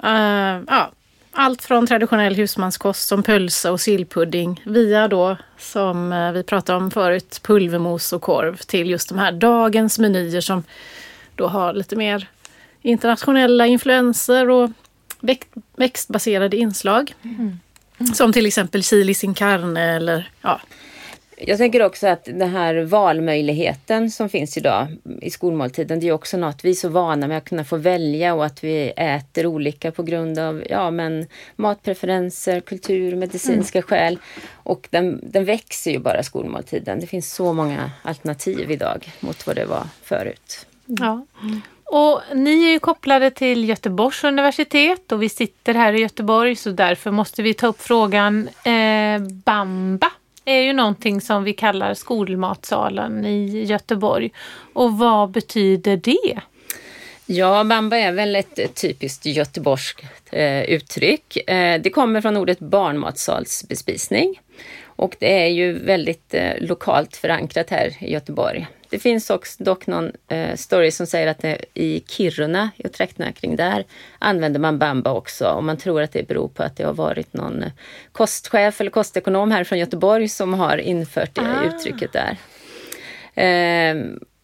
Uh, 0.04 0.62
ja, 0.66 0.92
allt 1.32 1.62
från 1.62 1.86
traditionell 1.86 2.34
husmanskost 2.34 3.08
som 3.08 3.22
pölsa 3.22 3.72
och 3.72 3.80
sillpudding 3.80 4.62
via 4.64 5.08
då, 5.08 5.36
som 5.58 6.12
uh, 6.12 6.32
vi 6.32 6.42
pratade 6.42 6.78
om 6.78 6.90
förut, 6.90 7.40
pulvermos 7.42 8.12
och 8.12 8.22
korv 8.22 8.56
till 8.56 8.90
just 8.90 9.08
de 9.08 9.18
här 9.18 9.32
dagens 9.32 9.98
menyer 9.98 10.40
som 10.40 10.62
då 11.36 11.46
har 11.46 11.72
lite 11.72 11.96
mer 11.96 12.28
internationella 12.82 13.66
influenser 13.66 14.50
och 14.50 14.70
växtbaserade 15.76 16.56
inslag. 16.56 17.14
Mm. 17.22 17.58
Som 18.14 18.32
till 18.32 18.46
exempel 18.46 18.82
chili 18.82 19.14
sin 19.14 19.34
carne 19.34 19.96
eller 19.96 20.30
ja, 20.40 20.60
jag 21.36 21.58
tänker 21.58 21.82
också 21.82 22.06
att 22.06 22.24
den 22.24 22.50
här 22.50 22.84
valmöjligheten 22.84 24.10
som 24.10 24.28
finns 24.28 24.56
idag 24.56 24.86
i 25.20 25.30
skolmåltiden, 25.30 26.00
det 26.00 26.08
är 26.08 26.12
också 26.12 26.36
något 26.36 26.64
vi 26.64 26.70
är 26.70 26.74
så 26.74 26.88
vana 26.88 27.28
med 27.28 27.38
att 27.38 27.44
kunna 27.44 27.64
få 27.64 27.76
välja 27.76 28.34
och 28.34 28.44
att 28.44 28.64
vi 28.64 28.92
äter 28.96 29.46
olika 29.46 29.92
på 29.92 30.02
grund 30.02 30.38
av 30.38 30.62
ja, 30.70 30.90
men 30.90 31.26
matpreferenser, 31.56 32.60
kultur, 32.60 33.16
medicinska 33.16 33.78
mm. 33.78 33.86
skäl. 33.86 34.18
Och 34.52 34.88
den, 34.90 35.20
den 35.22 35.44
växer 35.44 35.90
ju 35.90 35.98
bara 35.98 36.22
skolmåltiden. 36.22 37.00
Det 37.00 37.06
finns 37.06 37.34
så 37.34 37.52
många 37.52 37.90
alternativ 38.02 38.70
idag 38.70 39.12
mot 39.20 39.46
vad 39.46 39.56
det 39.56 39.64
var 39.64 39.86
förut. 40.02 40.66
Ja. 40.86 41.26
Och 41.84 42.20
ni 42.34 42.64
är 42.64 42.70
ju 42.70 42.78
kopplade 42.78 43.30
till 43.30 43.68
Göteborgs 43.68 44.24
universitet 44.24 45.12
och 45.12 45.22
vi 45.22 45.28
sitter 45.28 45.74
här 45.74 45.92
i 45.92 46.00
Göteborg 46.00 46.56
så 46.56 46.70
därför 46.70 47.10
måste 47.10 47.42
vi 47.42 47.54
ta 47.54 47.66
upp 47.66 47.80
frågan 47.80 48.48
eh, 48.64 49.18
Bamba 49.44 50.10
är 50.44 50.60
ju 50.60 50.72
någonting 50.72 51.20
som 51.20 51.44
vi 51.44 51.52
kallar 51.52 51.94
skolmatsalen 51.94 53.24
i 53.24 53.64
Göteborg. 53.64 54.32
Och 54.72 54.98
vad 54.98 55.30
betyder 55.30 55.96
det? 55.96 56.40
Ja, 57.26 57.64
bamba 57.64 57.96
är 57.96 58.12
väl 58.12 58.36
ett 58.36 58.74
typiskt 58.74 59.26
göteborgskt 59.26 60.04
eh, 60.32 60.62
uttryck. 60.62 61.50
Eh, 61.50 61.80
det 61.80 61.90
kommer 61.90 62.20
från 62.20 62.36
ordet 62.36 62.58
barnmatsalsbespisning 62.58 64.40
och 64.84 65.16
det 65.18 65.42
är 65.42 65.48
ju 65.48 65.72
väldigt 65.72 66.34
eh, 66.34 66.52
lokalt 66.58 67.16
förankrat 67.16 67.70
här 67.70 67.96
i 68.00 68.12
Göteborg. 68.12 68.66
Det 68.94 68.98
finns 69.00 69.30
också 69.30 69.64
dock 69.64 69.86
någon 69.86 70.12
eh, 70.28 70.56
story 70.56 70.90
som 70.90 71.06
säger 71.06 71.26
att 71.26 71.38
det, 71.38 71.64
i 71.74 72.00
Kiruna, 72.06 72.70
i 72.76 72.88
trakterna 72.88 73.32
kring 73.32 73.56
där, 73.56 73.84
använder 74.18 74.60
man 74.60 74.78
bamba 74.78 75.12
också. 75.12 75.48
Och 75.48 75.64
man 75.64 75.76
tror 75.76 76.02
att 76.02 76.12
det 76.12 76.28
beror 76.28 76.48
på 76.48 76.62
att 76.62 76.76
det 76.76 76.84
har 76.84 76.92
varit 76.92 77.32
någon 77.32 77.64
kostchef 78.12 78.80
eller 78.80 78.90
kostekonom 78.90 79.50
här 79.50 79.64
från 79.64 79.78
Göteborg 79.78 80.28
som 80.28 80.54
har 80.54 80.76
infört 80.76 81.34
det 81.34 81.40
ah. 81.40 81.64
uttrycket 81.64 82.10
där. 82.12 82.36
Eh, 83.44 83.96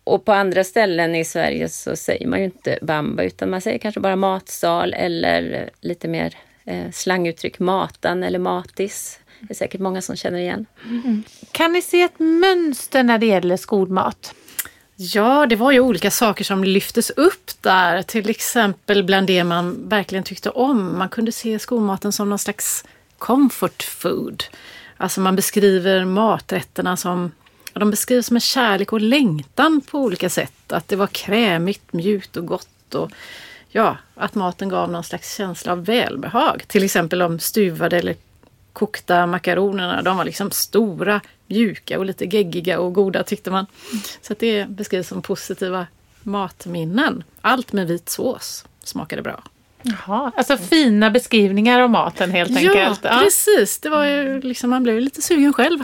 och 0.05 0.25
på 0.25 0.33
andra 0.33 0.65
ställen 0.65 1.15
i 1.15 1.25
Sverige 1.25 1.69
så 1.69 1.97
säger 1.97 2.27
man 2.27 2.39
ju 2.39 2.45
inte 2.45 2.79
bamba 2.83 3.23
utan 3.23 3.51
man 3.51 3.61
säger 3.61 3.79
kanske 3.79 4.01
bara 4.01 4.17
matsal 4.17 4.95
eller 4.95 5.71
lite 5.81 6.09
mer 6.09 6.35
eh, 6.65 6.91
slanguttryck 6.93 7.59
matan 7.59 8.23
eller 8.23 8.39
matis. 8.39 9.21
Det 9.41 9.53
är 9.53 9.55
säkert 9.55 9.81
många 9.81 10.03
som 10.03 10.17
känner 10.17 10.39
igen. 10.39 10.67
Mm. 10.85 11.23
Kan 11.53 11.73
ni 11.73 11.83
se 11.83 12.03
ett 12.03 12.19
mönster 12.19 13.03
när 13.03 13.19
det 13.19 13.27
gäller 13.27 13.57
skolmat? 13.57 14.35
Ja, 14.97 15.47
det 15.47 15.57
var 15.57 15.73
ju 15.73 15.81
olika 15.81 16.11
saker 16.11 16.45
som 16.45 16.65
lyftes 16.65 17.11
upp 17.11 17.51
där. 17.61 18.03
Till 18.03 18.31
exempel 18.31 19.05
bland 19.05 19.27
det 19.27 19.45
man 19.45 19.89
verkligen 19.89 20.25
tyckte 20.25 20.51
om. 20.51 20.99
Man 20.99 21.09
kunde 21.09 21.33
se 21.33 21.59
skolmaten 21.59 22.13
som 22.13 22.29
någon 22.29 22.39
slags 22.39 22.85
comfort 23.19 23.83
food. 23.83 24.45
Alltså 24.97 25.21
man 25.21 25.37
beskriver 25.37 26.05
maträtterna 26.05 26.97
som 26.97 27.33
de 27.73 27.91
beskrivs 27.91 28.31
med 28.31 28.43
kärlek 28.43 28.93
och 28.93 29.01
längtan 29.01 29.81
på 29.91 29.99
olika 29.99 30.29
sätt. 30.29 30.73
Att 30.73 30.89
det 30.89 30.97
var 30.97 31.07
krämigt, 31.07 31.93
mjukt 31.93 32.37
och 32.37 32.47
gott. 32.47 32.95
Och 32.95 33.11
ja, 33.69 33.97
att 34.15 34.35
maten 34.35 34.69
gav 34.69 34.91
någon 34.91 35.05
slags 35.05 35.37
känsla 35.37 35.73
av 35.73 35.85
välbehag. 35.85 36.63
Till 36.67 36.85
exempel 36.85 37.19
de 37.19 37.39
stuvade 37.39 37.99
eller 37.99 38.17
kokta 38.73 39.27
makaronerna. 39.27 40.03
De 40.03 40.17
var 40.17 40.25
liksom 40.25 40.51
stora, 40.51 41.21
mjuka 41.47 41.99
och 41.99 42.05
lite 42.05 42.25
geggiga 42.25 42.81
och 42.81 42.93
goda 42.93 43.23
tyckte 43.23 43.51
man. 43.51 43.67
Så 44.23 44.35
det 44.39 44.69
beskrivs 44.69 45.09
som 45.09 45.23
positiva 45.23 45.87
matminnen. 46.23 47.25
Allt 47.41 47.73
med 47.73 47.87
vit 47.87 48.09
sås 48.09 48.65
smakade 48.85 49.23
bra. 49.23 49.43
Jaha, 49.83 50.33
alltså 50.37 50.57
fina 50.57 51.11
beskrivningar 51.11 51.81
av 51.81 51.91
maten 51.91 52.31
helt 52.31 52.57
enkelt. 52.57 53.01
Ja, 53.03 53.21
precis. 53.23 53.79
Det 53.81 53.89
var 53.89 54.05
ju 54.05 54.41
liksom, 54.41 54.71
man 54.71 54.83
blev 54.83 55.01
lite 55.01 55.23
sugen 55.23 55.53
själv. 55.53 55.79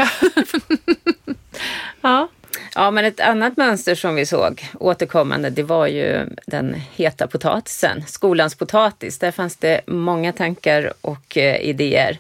ja. 2.01 2.29
Ja, 2.75 2.91
men 2.91 3.05
ett 3.05 3.21
annat 3.21 3.57
mönster 3.57 3.95
som 3.95 4.15
vi 4.15 4.27
såg 4.27 4.69
återkommande, 4.81 5.51
det 5.51 5.63
var 5.63 5.87
ju 5.87 6.27
den 6.47 6.75
heta 6.95 7.27
potatisen, 7.27 8.05
skolans 8.07 8.55
potatis. 8.55 9.19
Där 9.19 9.31
fanns 9.31 9.57
det 9.57 9.81
många 9.87 10.33
tankar 10.33 10.93
och 11.01 11.37
eh, 11.37 11.61
idéer. 11.61 12.19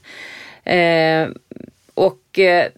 Eh, 0.66 1.28
och 1.94 2.38
eh, 2.38 2.68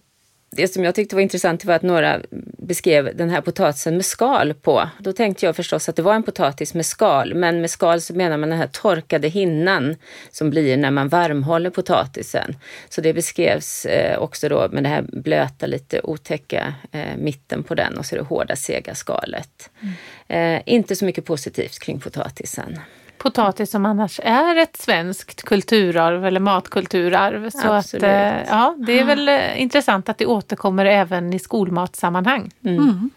det 0.51 0.67
som 0.67 0.83
jag 0.83 0.95
tyckte 0.95 1.15
var 1.15 1.21
intressant 1.21 1.65
var 1.65 1.73
att 1.73 1.81
några 1.81 2.19
beskrev 2.57 3.17
den 3.17 3.29
här 3.29 3.41
potatisen 3.41 3.95
med 3.95 4.05
skal 4.05 4.53
på. 4.53 4.89
Då 4.99 5.13
tänkte 5.13 5.45
jag 5.45 5.55
förstås 5.55 5.89
att 5.89 5.95
det 5.95 6.01
var 6.01 6.15
en 6.15 6.23
potatis 6.23 6.73
med 6.73 6.85
skal, 6.85 7.33
men 7.33 7.61
med 7.61 7.69
skal 7.69 8.01
så 8.01 8.13
menar 8.13 8.37
man 8.37 8.49
den 8.49 8.57
här 8.57 8.67
torkade 8.67 9.27
hinnan 9.27 9.95
som 10.31 10.49
blir 10.49 10.77
när 10.77 10.91
man 10.91 11.07
varmhåller 11.07 11.69
potatisen. 11.69 12.55
Så 12.89 13.01
det 13.01 13.13
beskrevs 13.13 13.85
eh, 13.85 14.19
också 14.19 14.49
då 14.49 14.69
med 14.71 14.83
det 14.83 14.89
här 14.89 15.01
blöta, 15.01 15.65
lite 15.65 16.01
otäcka 16.03 16.73
eh, 16.91 17.17
mitten 17.17 17.63
på 17.63 17.75
den 17.75 17.97
och 17.97 18.05
så 18.05 18.15
det 18.15 18.21
hårda, 18.21 18.55
sega 18.55 18.95
skalet. 18.95 19.69
Mm. 19.81 20.55
Eh, 20.57 20.61
inte 20.65 20.95
så 20.95 21.05
mycket 21.05 21.25
positivt 21.25 21.79
kring 21.79 21.99
potatisen 21.99 22.79
potatis 23.19 23.71
som 23.71 23.85
annars 23.85 24.19
är 24.23 24.55
ett 24.55 24.77
svenskt 24.77 25.43
kulturarv 25.43 26.25
eller 26.25 26.39
matkulturarv. 26.39 27.49
Så 27.49 27.71
att, 27.71 27.93
eh, 27.93 28.43
ja, 28.47 28.75
det 28.77 28.99
är 28.99 29.03
väl 29.03 29.29
eh, 29.29 29.61
intressant 29.61 30.09
att 30.09 30.17
det 30.17 30.25
återkommer 30.25 30.85
även 30.85 31.33
i 31.33 31.39
skolmatsammanhang. 31.39 32.51
Mm. 32.63 32.79
Mm. 32.79 33.09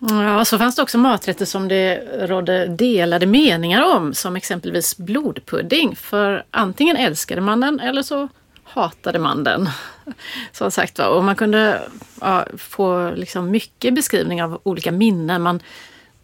Ja, 0.00 0.44
så 0.44 0.58
fanns 0.58 0.76
det 0.76 0.82
också 0.82 0.98
maträtter 0.98 1.44
som 1.44 1.68
det 1.68 1.96
rådde 2.26 2.66
delade 2.66 3.26
meningar 3.26 3.96
om, 3.96 4.14
som 4.14 4.36
exempelvis 4.36 4.96
blodpudding. 4.96 5.96
För 5.96 6.44
antingen 6.50 6.96
älskade 6.96 7.40
man 7.40 7.60
den 7.60 7.80
eller 7.80 8.02
så 8.02 8.28
hatade 8.64 9.18
man 9.18 9.44
den. 9.44 9.68
Så 10.52 10.70
sagt 10.70 10.98
var. 10.98 11.08
Och 11.08 11.24
man 11.24 11.36
kunde 11.36 11.82
ja, 12.20 12.46
få 12.58 13.10
liksom 13.10 13.50
mycket 13.50 13.94
beskrivning 13.94 14.42
av 14.42 14.60
olika 14.62 14.92
minnen. 14.92 15.42
Man 15.42 15.60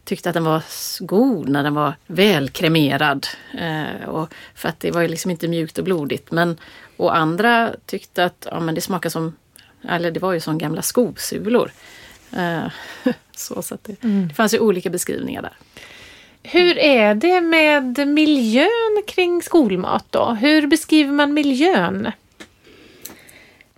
tyckte 0.05 0.29
att 0.29 0.35
den 0.35 0.45
var 0.45 0.63
god 1.01 1.49
när 1.49 1.63
den 1.63 1.75
var 1.75 1.95
välkremerad. 2.07 3.27
Eh, 3.59 4.09
och 4.09 4.35
för 4.55 4.69
att 4.69 4.81
det 4.81 4.91
var 4.91 5.03
ju 5.03 5.09
liksom 5.09 5.31
inte 5.31 5.49
mjukt 5.49 5.79
och 5.79 5.85
blodigt. 5.85 6.31
Men, 6.31 6.57
och 6.97 7.17
andra 7.17 7.75
tyckte 7.87 8.25
att 8.25 8.47
ja, 8.51 8.61
men 8.61 8.75
det 8.75 8.81
smakade 8.81 9.11
som, 9.11 9.37
eller 9.89 10.11
det 10.11 10.21
var 10.21 10.33
ju 10.33 10.41
som 10.41 10.59
gamla 10.59 10.83
skosulor. 10.83 11.73
Eh, 12.37 12.67
så 13.37 13.63
så 13.63 13.79
det, 13.83 14.03
mm. 14.03 14.29
det 14.29 14.35
fanns 14.35 14.55
ju 14.55 14.59
olika 14.59 14.91
beskrivningar 14.91 15.43
där. 15.43 15.53
Hur 16.43 16.79
är 16.79 17.15
det 17.15 17.41
med 17.41 18.09
miljön 18.09 19.03
kring 19.07 19.43
skolmat 19.43 20.05
då? 20.11 20.37
Hur 20.41 20.67
beskriver 20.67 21.13
man 21.13 21.35
miljön? 21.35 22.13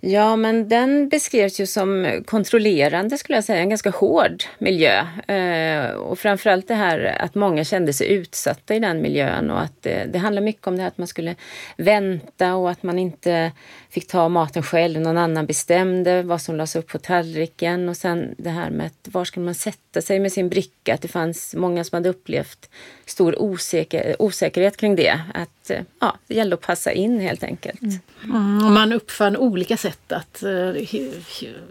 Ja, 0.01 0.35
men 0.35 0.69
den 0.69 1.09
beskrevs 1.09 1.59
ju 1.59 1.65
som 1.65 2.21
kontrollerande 2.25 3.17
skulle 3.17 3.37
jag 3.37 3.43
säga, 3.43 3.59
en 3.59 3.69
ganska 3.69 3.89
hård 3.89 4.43
miljö. 4.57 5.05
Eh, 5.27 5.91
och 5.91 6.19
framförallt 6.19 6.67
det 6.67 6.75
här 6.75 7.17
att 7.19 7.35
många 7.35 7.63
kände 7.63 7.93
sig 7.93 8.07
utsatta 8.07 8.75
i 8.75 8.79
den 8.79 9.01
miljön 9.01 9.51
och 9.51 9.61
att 9.61 9.81
det, 9.81 10.05
det 10.13 10.19
handlar 10.19 10.41
mycket 10.41 10.67
om 10.67 10.75
det 10.75 10.81
här 10.81 10.87
att 10.87 10.97
man 10.97 11.07
skulle 11.07 11.35
vänta 11.77 12.55
och 12.55 12.69
att 12.69 12.83
man 12.83 12.99
inte 12.99 13.51
fick 13.89 14.07
ta 14.07 14.29
maten 14.29 14.63
själv, 14.63 15.01
någon 15.01 15.17
annan 15.17 15.45
bestämde 15.45 16.23
vad 16.23 16.41
som 16.41 16.55
lades 16.55 16.75
upp 16.75 16.87
på 16.87 16.97
tallriken 16.97 17.89
och 17.89 17.97
sen 17.97 18.35
det 18.37 18.49
här 18.49 18.69
med 18.69 18.85
att 18.85 19.13
var 19.13 19.25
skulle 19.25 19.45
man 19.45 19.55
sätta 19.55 20.01
sig 20.01 20.19
med 20.19 20.31
sin 20.31 20.49
bricka, 20.49 20.93
att 20.93 21.01
det 21.01 21.07
fanns 21.07 21.55
många 21.55 21.83
som 21.83 21.95
hade 21.95 22.09
upplevt 22.09 22.69
stor 23.05 23.41
osäker, 23.41 24.15
osäkerhet 24.19 24.77
kring 24.77 24.95
det. 24.95 25.19
Att 25.33 25.69
eh, 25.69 25.81
ja, 25.99 26.17
det 26.27 26.35
gällde 26.35 26.53
att 26.53 26.61
passa 26.61 26.91
in 26.91 27.19
helt 27.19 27.43
enkelt. 27.43 27.81
Mm. 27.81 27.99
Mm, 28.23 28.73
man 28.73 28.93
uppfann 28.93 29.37
olika 29.37 29.77
sätt 29.77 29.86
att 30.11 30.43
uh, 30.43 30.73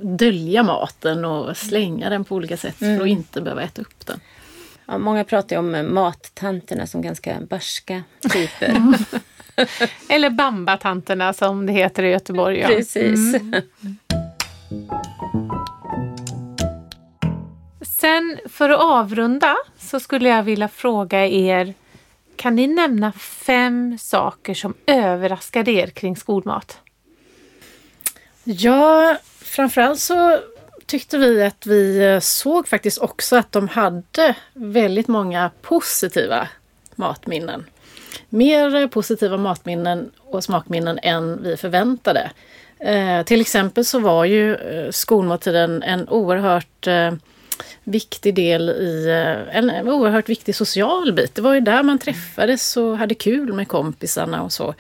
dölja 0.01 0.63
maten 0.63 1.25
och 1.25 1.57
slänga 1.57 2.11
den 2.11 2.25
på 2.25 2.35
olika 2.35 2.57
sätt 2.57 2.81
mm. 2.81 2.97
för 2.97 3.05
att 3.05 3.11
inte 3.11 3.41
behöva 3.41 3.63
äta 3.63 3.83
upp 3.83 4.07
den. 4.07 4.21
Ja, 4.87 4.99
många 4.99 5.25
pratar 5.25 5.57
om 5.57 5.95
mattanterna 5.95 6.87
som 6.87 7.03
ganska 7.03 7.41
barska 7.41 8.03
typer. 8.33 8.77
Eller 10.09 10.31
Bambatanterna 10.31 11.33
som 11.33 11.67
det 11.67 11.73
heter 11.73 12.03
i 12.03 12.11
Göteborg. 12.11 12.59
Ja. 12.59 12.69
Precis. 12.69 13.35
Mm. 13.35 13.63
Sen 17.81 18.39
för 18.49 18.71
att 18.71 18.81
avrunda 18.81 19.57
så 19.79 20.01
skulle 20.01 20.29
jag 20.29 20.43
vilja 20.43 20.69
fråga 20.69 21.27
er 21.27 21.75
kan 22.37 22.57
ni 22.57 22.67
nämna 22.67 23.13
fem 23.13 23.99
saker 23.99 24.55
som 24.55 24.75
överraskade 24.87 25.71
er 25.71 25.87
kring 25.87 26.17
skolmat? 26.17 26.81
Ja, 28.49 29.17
framförallt 29.39 30.01
så 30.01 30.39
tyckte 30.87 31.19
vi 31.19 31.43
att 31.43 31.67
vi 31.67 32.05
eh, 32.05 32.21
såg 32.21 32.69
faktiskt 32.69 32.99
också 32.99 33.37
att 33.37 33.53
de 33.53 33.69
hade 33.69 34.35
väldigt 34.53 35.09
många 35.09 35.51
positiva 35.63 36.49
matminnen. 36.95 37.67
Mer 38.29 38.75
eh, 38.75 38.87
positiva 38.87 39.37
matminnen 39.37 40.11
och 40.19 40.45
smakminnen 40.45 40.99
än 41.03 41.43
vi 41.43 41.57
förväntade. 41.57 42.31
Eh, 42.79 43.23
till 43.23 43.41
exempel 43.41 43.85
så 43.85 43.99
var 43.99 44.25
ju 44.25 44.55
eh, 44.55 44.91
skolmåltiden 44.91 45.83
en 45.83 46.09
oerhört 46.09 46.87
eh, 46.87 47.13
viktig 47.85 48.35
del 48.35 48.71
i 48.71 49.11
en, 49.53 49.71
en 49.71 49.89
oerhört 49.89 50.29
viktig 50.29 50.55
social 50.55 51.13
bit. 51.13 51.35
Det 51.35 51.43
var 51.43 51.55
ju 51.55 51.61
där 51.61 51.83
man 51.83 51.99
träffades 51.99 52.77
och 52.77 52.99
hade 52.99 53.15
kul 53.15 53.53
med 53.53 53.69
kompisarna 53.69 54.43
och 54.43 54.53
så. 54.53 54.75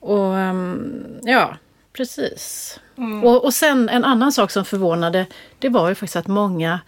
Och 0.00 0.36
ehm, 0.36 1.04
ja, 1.22 1.56
precis. 1.96 2.80
Mm. 2.98 3.24
Och, 3.24 3.44
och 3.44 3.54
sen 3.54 3.88
en 3.88 4.04
annan 4.04 4.32
sak 4.32 4.50
som 4.50 4.64
förvånade, 4.64 5.26
det 5.58 5.68
var 5.68 5.88
ju 5.88 5.94
faktiskt 5.94 6.16
att 6.16 6.26
många 6.26 6.80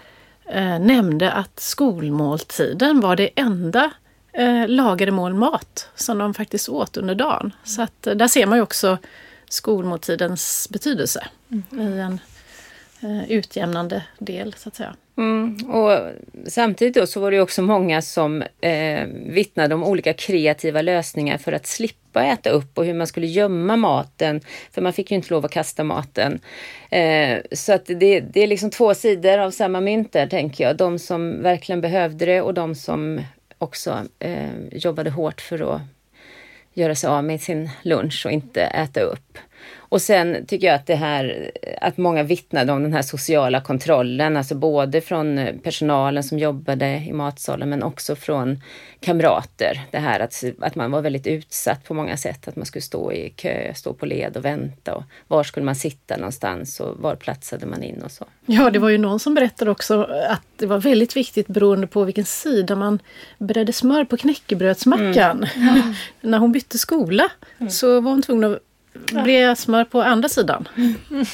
eh, 0.47 0.79
nämnde 0.79 1.33
att 1.33 1.61
skolmåltiden 1.61 3.01
var 3.01 3.17
det 3.17 3.31
enda 3.35 3.91
eh, 4.33 4.69
lagade 4.69 5.13
mål 5.13 5.35
mat 5.35 5.89
som 5.95 6.19
de 6.19 6.35
faktiskt 6.35 6.69
åt 6.69 6.97
under 6.97 7.15
dagen. 7.15 7.53
Så 7.65 7.83
att 7.83 8.07
eh, 8.07 8.15
där 8.15 8.29
ser 8.29 8.47
man 8.47 8.59
ju 8.59 8.63
också 8.63 8.99
skolmåltidens 9.49 10.69
betydelse 10.73 11.27
mm. 11.51 11.89
i 11.89 12.01
en 12.01 12.21
eh, 13.01 13.31
utjämnande 13.31 14.03
del 14.19 14.55
så 14.59 14.69
att 14.69 14.77
säga. 14.77 14.95
Mm, 15.19 15.71
och 15.71 16.01
samtidigt 16.47 16.95
då 16.95 17.07
så 17.07 17.21
var 17.21 17.31
det 17.31 17.41
också 17.41 17.63
många 17.63 18.03
som 18.03 18.43
eh, 18.61 19.07
vittnade 19.27 19.75
om 19.75 19.85
olika 19.85 20.13
kreativa 20.13 20.83
lösningar 20.83 21.39
för 21.39 21.53
att 21.53 21.67
slippa 21.67 22.06
äta 22.25 22.51
upp 22.51 22.79
och 22.79 22.85
hur 22.85 22.95
man 22.95 23.07
skulle 23.07 23.27
gömma 23.27 23.77
maten. 23.77 24.41
För 24.71 24.83
man 24.83 24.93
fick 24.93 25.11
ju 25.11 25.17
inte 25.17 25.31
lov 25.31 25.45
att 25.45 25.51
kasta 25.51 25.85
maten. 25.85 26.41
Eh, 26.91 27.39
så 27.53 27.73
att 27.73 27.87
det, 27.87 28.21
det 28.21 28.41
är 28.41 28.47
liksom 28.47 28.71
två 28.71 28.95
sidor 28.95 29.39
av 29.39 29.51
samma 29.51 29.81
mynt 29.81 30.13
där 30.13 30.27
tänker 30.27 30.65
jag. 30.65 30.77
De 30.77 30.99
som 30.99 31.43
verkligen 31.43 31.81
behövde 31.81 32.27
det 32.27 32.41
och 32.41 32.55
de 32.55 32.75
som 32.75 33.21
också 33.59 34.05
eh, 34.19 34.51
jobbade 34.73 35.11
hårt 35.11 35.41
för 35.41 35.75
att 35.75 35.81
göra 36.75 36.95
sig 36.95 37.11
av 37.11 37.25
med 37.25 37.41
sin 37.41 37.71
lunch 37.83 38.27
och 38.27 38.33
inte 38.33 38.61
äta 38.63 39.01
upp. 39.01 39.39
Och 39.89 40.03
sen 40.03 40.47
tycker 40.47 40.67
jag 40.67 40.77
att 40.77 40.87
det 40.87 40.95
här 40.95 41.51
att 41.81 41.97
många 41.97 42.23
vittnade 42.23 42.73
om 42.73 42.83
den 42.83 42.93
här 42.93 43.03
sociala 43.03 43.61
kontrollen, 43.61 44.37
alltså 44.37 44.55
både 44.55 45.01
från 45.01 45.49
personalen 45.63 46.25
som 46.25 46.39
jobbade 46.39 47.05
i 47.09 47.13
matsalen 47.13 47.69
men 47.69 47.83
också 47.83 48.17
från 48.17 48.61
kamrater. 49.01 49.81
Det 49.91 49.99
här 49.99 50.21
att, 50.21 50.45
att 50.61 50.75
man 50.75 50.91
var 50.91 51.03
väldigt 51.03 51.27
utsatt 51.27 51.85
på 51.85 51.95
många 51.95 52.17
sätt, 52.17 52.49
att 52.49 52.57
man 52.57 52.67
skulle 52.67 52.83
stå 52.83 53.13
i 53.13 53.31
kö, 53.37 53.75
stå 53.75 53.93
på 53.95 54.07
led 54.07 54.37
och 54.37 54.45
vänta 54.45 54.95
och 54.95 55.03
var 55.29 55.45
skulle 55.45 55.67
man 55.67 55.77
sitta 55.77 56.17
någonstans 56.17 56.81
och 56.81 56.97
var 56.99 57.17
platsade 57.17 57.67
man 57.67 57.83
in 57.83 58.03
och 58.03 58.11
så. 58.11 58.25
Ja, 58.47 58.71
det 58.71 58.79
var 58.79 58.89
ju 58.89 58.99
någon 58.99 59.21
som 59.21 59.35
berättade 59.35 59.71
också 59.71 60.03
att 60.29 60.43
det 60.57 60.67
var 60.67 60.79
väldigt 60.79 61.17
viktigt 61.17 61.47
beroende 61.47 61.87
på 61.87 62.05
vilken 62.05 62.25
sida 62.25 62.77
man 62.77 62.99
bredde 63.39 63.73
smör 63.73 64.05
på 64.05 64.17
knäckebrödsmackan. 64.17 65.47
Mm. 65.55 65.95
När 66.21 66.39
hon 66.39 66.53
bytte 66.53 66.79
skola 66.79 67.29
mm. 67.59 67.71
så 67.71 68.01
var 68.01 68.11
hon 68.11 68.23
tvungen 68.23 68.53
att 68.53 68.59
bre 69.25 69.57
smör 69.57 69.85
på 69.85 70.03
andra 70.03 70.29
sidan. 70.29 70.69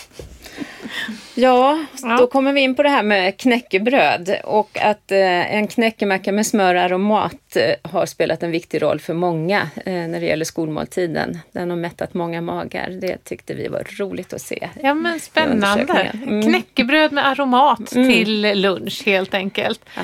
Ja, 1.34 1.84
då 2.18 2.26
kommer 2.26 2.52
vi 2.52 2.60
in 2.60 2.74
på 2.74 2.82
det 2.82 2.88
här 2.88 3.02
med 3.02 3.36
knäckebröd 3.36 4.36
och 4.44 4.78
att 4.80 5.12
eh, 5.12 5.54
en 5.54 5.66
knäckemacka 5.66 6.32
med 6.32 6.46
smör 6.46 6.74
och 6.74 6.80
aromat 6.80 7.56
eh, 7.56 7.90
har 7.90 8.06
spelat 8.06 8.42
en 8.42 8.50
viktig 8.50 8.82
roll 8.82 9.00
för 9.00 9.14
många 9.14 9.68
eh, 9.86 9.92
när 9.92 10.20
det 10.20 10.26
gäller 10.26 10.44
skolmåltiden. 10.44 11.38
Den 11.52 11.70
har 11.70 11.76
mättat 11.76 12.14
många 12.14 12.40
magar. 12.40 12.90
Det 13.00 13.24
tyckte 13.24 13.54
vi 13.54 13.68
var 13.68 13.86
roligt 13.98 14.32
att 14.32 14.42
se. 14.42 14.68
Ja 14.82 14.94
men 14.94 15.20
spännande! 15.20 16.12
Mm. 16.22 16.42
Knäckebröd 16.42 17.12
med 17.12 17.28
aromat 17.28 17.94
mm. 17.94 18.12
till 18.12 18.60
lunch 18.60 19.02
helt 19.06 19.34
enkelt. 19.34 19.80
Ja. 19.96 20.02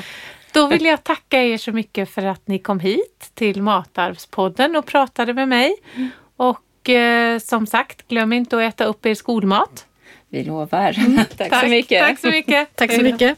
Då 0.51 0.67
vill 0.67 0.85
jag 0.85 1.03
tacka 1.03 1.43
er 1.43 1.57
så 1.57 1.71
mycket 1.71 2.09
för 2.09 2.25
att 2.25 2.47
ni 2.47 2.59
kom 2.59 2.79
hit 2.79 3.31
till 3.33 3.61
Matarvspodden 3.61 4.75
och 4.75 4.85
pratade 4.85 5.33
med 5.33 5.47
mig. 5.47 5.75
Mm. 5.95 6.09
Och 6.35 6.59
och 6.79 6.89
eh, 6.89 7.39
som 7.39 7.67
sagt, 7.67 8.07
glöm 8.07 8.33
inte 8.33 8.57
att 8.57 8.73
äta 8.73 8.83
upp 8.83 9.05
er 9.05 9.15
skolmat. 9.15 9.85
Vi 10.29 10.43
lovar. 10.43 10.99
Mm. 10.99 11.17
tack, 11.17 11.49
tack, 11.49 11.63
så 11.63 11.67
mycket. 11.67 11.99
Tack 12.07 12.19
så 12.19 12.27
mycket. 12.27 12.69
tack 12.75 12.91
så 12.91 13.01
mycket. 13.01 13.37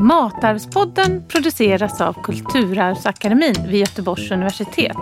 Matarvspodden 0.00 1.24
produceras 1.28 2.00
av 2.00 2.22
Kulturarvsakademin 2.22 3.54
vid 3.68 3.80
Göteborgs 3.80 4.30
universitet. 4.30 4.96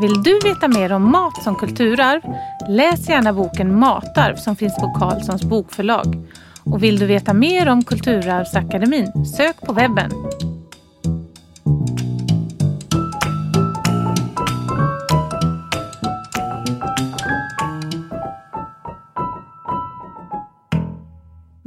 Vill 0.00 0.22
du 0.22 0.40
veta 0.44 0.68
mer 0.68 0.92
om 0.92 1.12
mat 1.12 1.42
som 1.42 1.54
kulturarv? 1.54 2.20
Läs 2.68 3.08
gärna 3.08 3.32
boken 3.32 3.78
Matarv 3.78 4.36
som 4.36 4.56
finns 4.56 4.76
på 4.76 4.94
Carlssons 4.98 5.44
bokförlag. 5.44 6.28
Och 6.64 6.82
vill 6.82 6.98
du 6.98 7.06
veta 7.06 7.34
mer 7.34 7.68
om 7.68 7.84
Kulturarvsakademin? 7.84 9.24
Sök 9.24 9.60
på 9.60 9.72
webben. 9.72 10.10